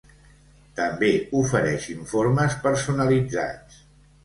[0.79, 1.09] També
[1.41, 3.81] ofereix informes personalitzats.